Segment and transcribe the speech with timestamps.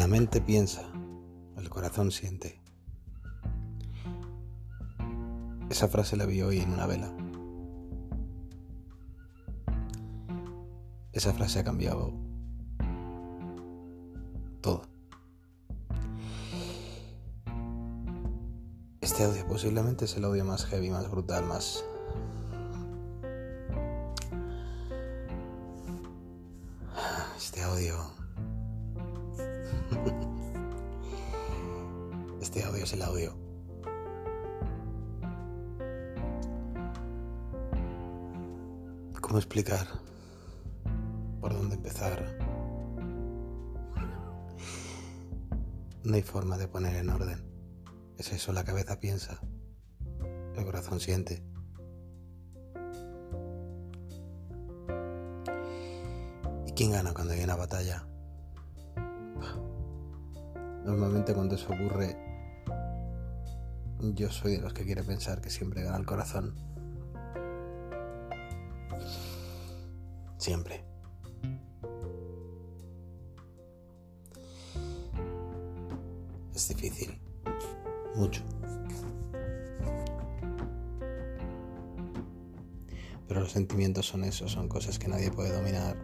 [0.00, 0.90] La mente piensa,
[1.58, 2.58] el corazón siente.
[5.68, 7.14] Esa frase la vi hoy en una vela.
[11.12, 12.14] Esa frase ha cambiado
[14.62, 14.84] todo.
[19.02, 21.84] Este audio posiblemente es el audio más heavy, más brutal, más...
[32.40, 33.34] Este audio es el audio.
[39.20, 39.86] ¿Cómo explicar?
[41.40, 42.38] ¿Por dónde empezar?
[46.02, 47.44] No hay forma de poner en orden.
[48.16, 49.38] Es eso, la cabeza piensa,
[50.56, 51.42] el corazón siente.
[56.66, 58.06] ¿Y quién gana cuando hay una batalla?
[60.84, 62.29] Normalmente cuando eso ocurre,
[64.02, 66.54] yo soy de los que quiere pensar que siempre gana el corazón.
[70.38, 70.84] Siempre.
[76.54, 77.20] Es difícil.
[78.16, 78.42] Mucho.
[83.28, 85.96] Pero los sentimientos son eso, son cosas que nadie puede dominar.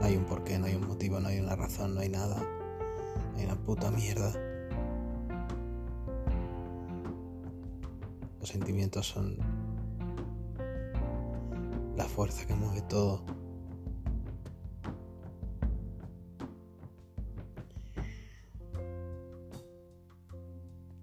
[0.00, 2.46] No hay un porqué, no hay un motivo, no hay una razón, no hay nada.
[3.36, 4.53] Hay una puta mierda.
[8.44, 9.38] Los sentimientos son
[11.96, 13.24] la fuerza que mueve todo.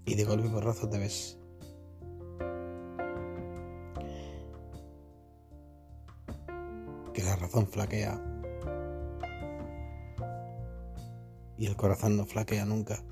[0.06, 1.40] Y de golpe y porrazo te ves
[7.12, 8.22] que la razón flaquea
[11.58, 13.04] y el corazón no flaquea nunca.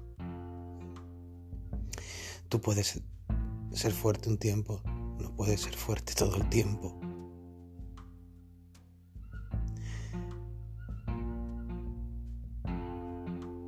[2.48, 3.02] Tú puedes
[3.80, 4.82] ser fuerte un tiempo,
[5.22, 7.00] no puedes ser fuerte todo el tiempo.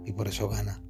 [0.05, 0.81] Y por eso gana.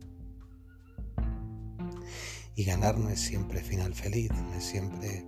[2.55, 5.23] Y ganar no es siempre final feliz, no es siempre...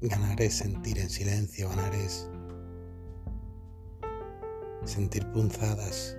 [0.00, 2.30] Ganar es sentir en silencio, ganar es
[4.84, 6.17] sentir punzadas.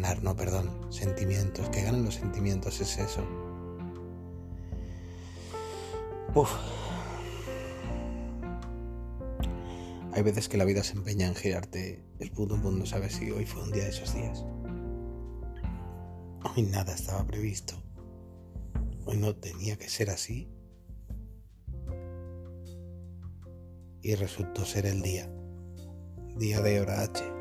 [0.00, 3.20] Ganar, no, perdón, sentimientos, que ganen los sentimientos es eso.
[6.34, 6.52] Uf.
[10.12, 13.14] Hay veces que la vida se empeña en girarte el puto mundo, ¿sabes?
[13.14, 14.44] Si hoy fue un día de esos días.
[16.44, 17.74] Hoy nada estaba previsto.
[19.04, 20.48] Hoy no tenía que ser así.
[24.00, 25.28] Y resultó ser el día.
[26.36, 27.37] Día de hora H.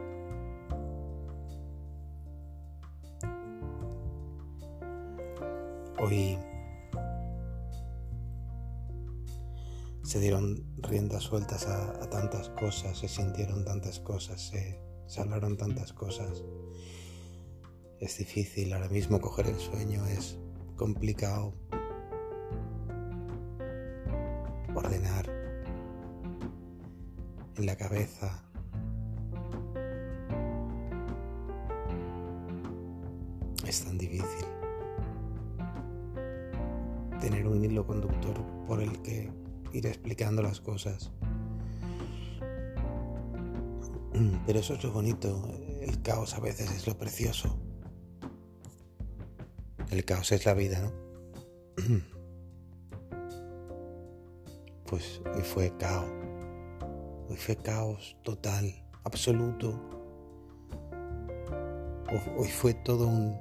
[6.08, 6.38] Hoy
[10.04, 15.22] se dieron riendas sueltas a, tantas cosas, se sintieron tantas cosas, se, se
[15.58, 16.46] tantas cosas.
[18.00, 20.40] Es difícil ahora mismo coger el sueño, es
[20.78, 21.54] complicado
[24.76, 25.30] ordenar
[27.58, 28.50] en la cabeza.
[33.66, 34.46] Es tan difícil
[37.30, 39.30] tener un hilo conductor por el que
[39.74, 41.12] ir explicando las cosas.
[44.46, 45.46] Pero eso es lo bonito,
[45.82, 47.60] el caos a veces es lo precioso.
[49.90, 50.92] El caos es la vida, ¿no?
[54.86, 56.10] Pues hoy fue caos.
[57.28, 58.74] Hoy fue caos total,
[59.04, 59.78] absoluto.
[62.38, 63.38] Hoy fue todo un,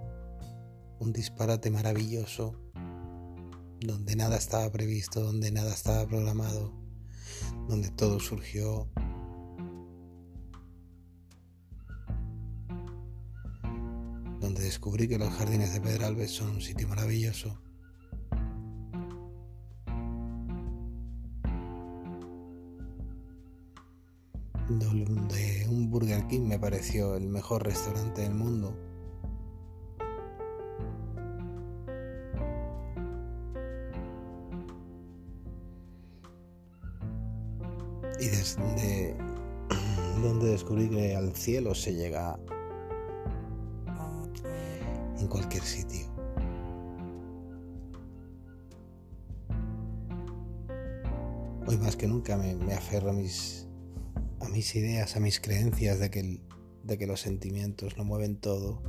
[0.98, 2.65] un disparate maravilloso
[3.80, 6.72] donde nada estaba previsto, donde nada estaba programado,
[7.68, 8.88] donde todo surgió.
[14.40, 17.58] Donde descubrí que los jardines de Pedralbes son un sitio maravilloso.
[24.68, 28.76] Donde un Burger King me pareció el mejor restaurante del mundo.
[38.18, 39.16] Y desde
[40.22, 42.38] donde descubrí que al cielo se llega
[45.18, 46.06] en cualquier sitio.
[51.66, 53.66] Hoy más que nunca me, aferro a mis,
[54.40, 56.40] a mis ideas, a mis creencias de que,
[56.84, 58.82] de que los sentimientos lo mueven todo.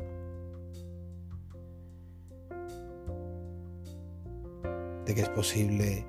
[5.05, 6.05] De que es posible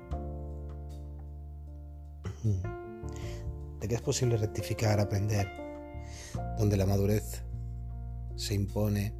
[3.79, 5.47] de que es posible rectificar, aprender,
[6.57, 7.43] donde la madurez
[8.35, 9.13] se impone.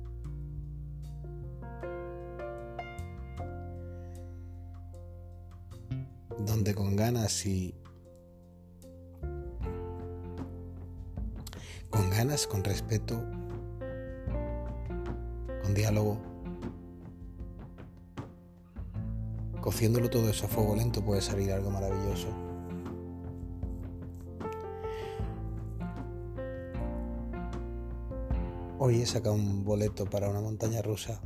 [6.45, 7.75] Donde con ganas y
[11.89, 13.23] con ganas, con respeto,
[15.63, 16.17] con diálogo,
[19.61, 22.48] cociéndolo todo eso a fuego lento puede salir algo maravilloso.
[28.81, 31.19] Hoy he sacado un boleto para una montaña rusa.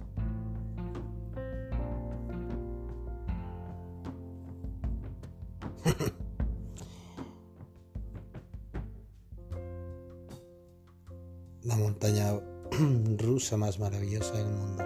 [11.61, 12.41] La montaña
[13.19, 14.83] rusa más maravillosa del mundo.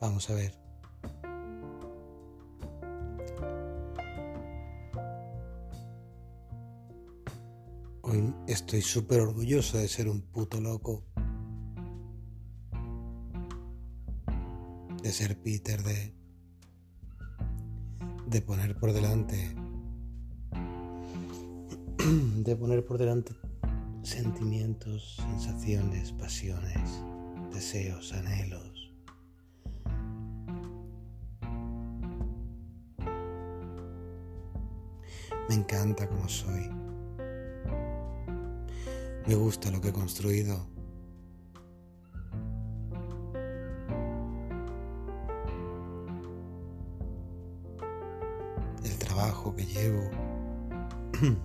[0.00, 0.67] Vamos a ver.
[8.46, 11.04] Estoy súper orgulloso de ser un puto loco.
[15.02, 16.14] De ser Peter, de,
[18.26, 19.54] de poner por delante,
[22.44, 23.34] de poner por delante
[24.02, 27.02] sentimientos, sensaciones, pasiones,
[27.52, 28.92] deseos, anhelos.
[35.48, 36.87] Me encanta como soy.
[39.28, 40.66] Me gusta lo que he construido.
[48.82, 50.10] El trabajo que llevo.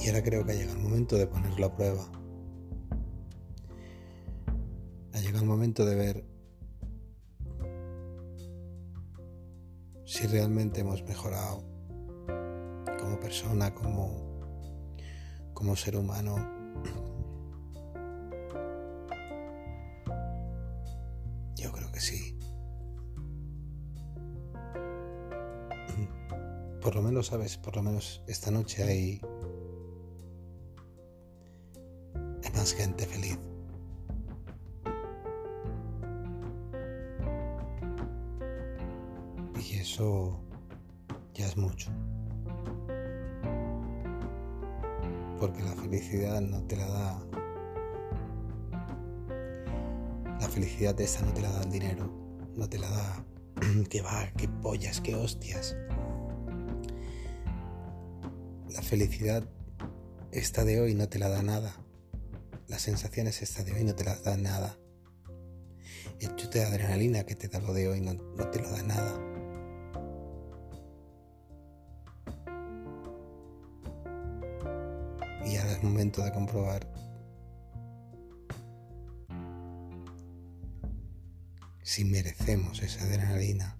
[0.00, 2.10] y ahora creo que ha llegado el momento de ponerlo a prueba.
[5.12, 6.24] Ha llegado el momento de ver
[10.06, 11.71] si realmente hemos mejorado
[13.12, 14.40] como persona, como,
[15.52, 16.34] como ser humano.
[21.56, 22.38] Yo creo que sí.
[26.80, 29.20] Por lo menos, sabes, por lo menos esta noche hay,
[32.42, 33.38] hay más gente feliz.
[39.60, 40.40] Y eso
[41.34, 41.92] ya es mucho.
[45.42, 47.20] Porque la felicidad no te la da.
[50.38, 52.08] La felicidad esa no te la da el dinero,
[52.54, 53.26] no te la da.
[53.90, 55.76] que va, que pollas, que hostias.
[58.70, 59.42] La felicidad
[60.30, 61.74] esta de hoy no te la da nada.
[62.68, 64.78] Las sensaciones esta de hoy no te las da nada.
[66.20, 68.84] El chute de adrenalina que te da lo de hoy no, no te lo da
[68.84, 69.31] nada.
[75.82, 76.86] Momento de comprobar
[81.82, 83.76] si merecemos esa adrenalina.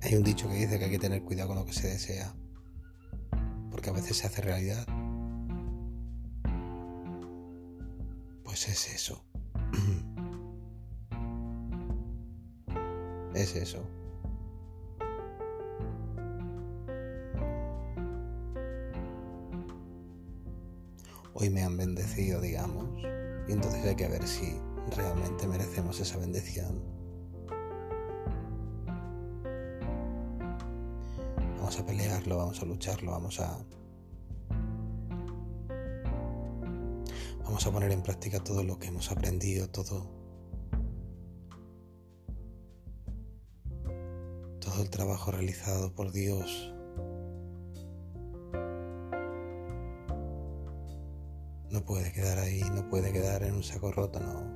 [0.00, 2.32] Hay un dicho que dice que hay que tener cuidado con lo que se desea,
[3.70, 4.86] porque a veces se hace realidad.
[8.44, 9.24] Pues es eso.
[13.34, 13.97] es eso.
[21.40, 22.84] Hoy me han bendecido, digamos,
[23.46, 24.56] y entonces hay que ver si
[24.96, 26.82] realmente merecemos esa bendición.
[31.58, 33.56] Vamos a pelearlo, vamos a lucharlo, vamos a...
[37.44, 40.10] Vamos a poner en práctica todo lo que hemos aprendido, todo
[44.80, 46.74] el trabajo realizado por Dios.
[51.88, 54.54] Puede quedar ahí, no puede quedar en un saco roto, no.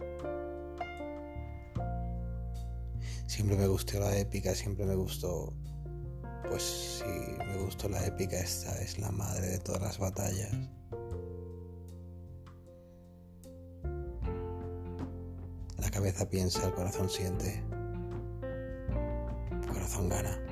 [3.27, 5.55] Siempre me gustó la épica, siempre me gustó.
[6.47, 10.53] Pues si me gustó la épica, esta es la madre de todas las batallas.
[15.79, 17.65] La cabeza piensa, el corazón siente.
[19.73, 20.52] Corazón gana.